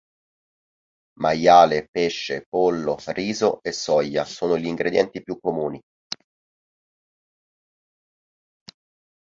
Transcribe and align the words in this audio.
Maiale, 1.19 1.87
pesce, 1.91 2.45
pollo, 2.49 2.97
riso 3.13 3.61
e 3.61 3.71
soia 3.71 4.25
sono 4.25 4.57
gli 4.57 4.65
ingredienti 4.65 5.21
più 5.21 5.37
comuni. 5.39 5.79